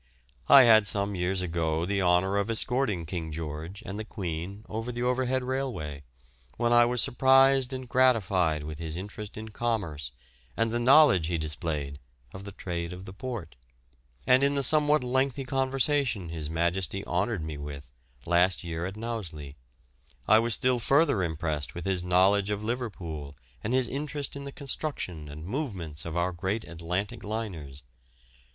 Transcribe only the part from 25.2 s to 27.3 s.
and movements of our great Atlantic